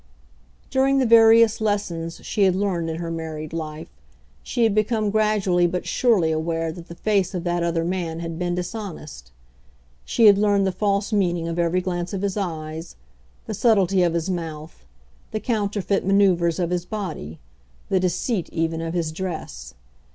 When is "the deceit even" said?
17.89-18.81